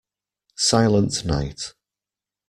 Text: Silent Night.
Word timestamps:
Silent 0.57 1.23
Night. 1.25 1.75